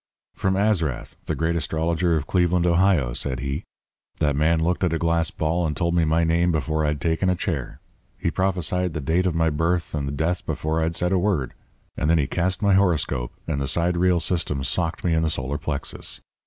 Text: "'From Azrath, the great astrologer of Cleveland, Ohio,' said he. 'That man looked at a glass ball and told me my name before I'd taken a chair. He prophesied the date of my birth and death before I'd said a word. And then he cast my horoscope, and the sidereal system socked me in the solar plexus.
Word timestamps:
"'From 0.33 0.55
Azrath, 0.55 1.15
the 1.25 1.35
great 1.35 1.55
astrologer 1.55 2.15
of 2.15 2.25
Cleveland, 2.25 2.65
Ohio,' 2.65 3.13
said 3.13 3.39
he. 3.41 3.65
'That 4.17 4.35
man 4.35 4.59
looked 4.63 4.83
at 4.83 4.93
a 4.95 4.97
glass 4.97 5.29
ball 5.29 5.63
and 5.67 5.77
told 5.77 5.93
me 5.93 6.05
my 6.05 6.23
name 6.23 6.51
before 6.51 6.83
I'd 6.83 6.99
taken 6.99 7.29
a 7.29 7.35
chair. 7.35 7.79
He 8.17 8.31
prophesied 8.31 8.93
the 8.95 8.99
date 9.01 9.27
of 9.27 9.35
my 9.35 9.51
birth 9.51 9.93
and 9.93 10.17
death 10.17 10.43
before 10.43 10.81
I'd 10.83 10.95
said 10.95 11.11
a 11.11 11.19
word. 11.19 11.53
And 11.95 12.09
then 12.09 12.17
he 12.17 12.25
cast 12.25 12.63
my 12.63 12.73
horoscope, 12.73 13.33
and 13.47 13.61
the 13.61 13.67
sidereal 13.67 14.19
system 14.19 14.63
socked 14.63 15.03
me 15.03 15.13
in 15.13 15.21
the 15.21 15.29
solar 15.29 15.59
plexus. 15.59 16.19